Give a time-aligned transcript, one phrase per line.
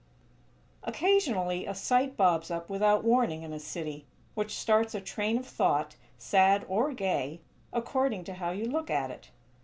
[0.83, 5.37] XXI Occasionally a sight bobs up without warning in a city, which starts a train
[5.37, 7.39] of thought, sad or gay,
[7.71, 9.29] according to how you look at it.